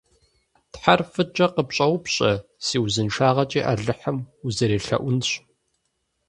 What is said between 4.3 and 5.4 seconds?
узэрелъэӀунщ.